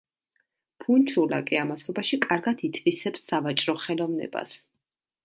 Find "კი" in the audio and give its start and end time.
1.49-1.59